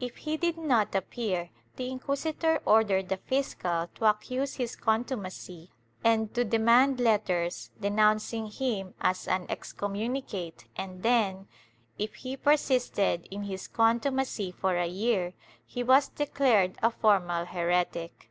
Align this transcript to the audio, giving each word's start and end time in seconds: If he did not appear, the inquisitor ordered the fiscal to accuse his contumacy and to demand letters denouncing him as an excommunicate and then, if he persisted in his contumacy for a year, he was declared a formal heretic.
If 0.00 0.16
he 0.16 0.38
did 0.38 0.56
not 0.56 0.94
appear, 0.94 1.50
the 1.76 1.90
inquisitor 1.90 2.62
ordered 2.64 3.10
the 3.10 3.18
fiscal 3.18 3.90
to 3.96 4.06
accuse 4.08 4.54
his 4.54 4.74
contumacy 4.74 5.70
and 6.02 6.32
to 6.32 6.46
demand 6.46 6.98
letters 6.98 7.70
denouncing 7.78 8.46
him 8.46 8.94
as 9.02 9.28
an 9.28 9.44
excommunicate 9.50 10.64
and 10.76 11.02
then, 11.02 11.46
if 11.98 12.14
he 12.14 12.38
persisted 12.38 13.28
in 13.30 13.42
his 13.42 13.68
contumacy 13.68 14.50
for 14.50 14.78
a 14.78 14.86
year, 14.86 15.34
he 15.66 15.82
was 15.82 16.08
declared 16.08 16.78
a 16.82 16.90
formal 16.90 17.44
heretic. 17.44 18.30